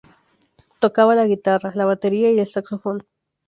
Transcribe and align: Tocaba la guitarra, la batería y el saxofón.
Tocaba 0.79 1.13
la 1.13 1.27
guitarra, 1.27 1.73
la 1.75 1.85
batería 1.85 2.31
y 2.31 2.39
el 2.39 2.47
saxofón. 2.47 3.05